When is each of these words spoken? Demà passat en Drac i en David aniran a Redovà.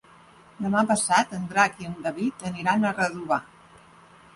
Demà 0.65 0.81
passat 0.93 1.37
en 1.39 1.45
Drac 1.53 1.79
i 1.85 1.91
en 1.91 1.95
David 2.09 2.49
aniran 2.53 2.89
a 2.93 2.99
Redovà. 3.01 3.45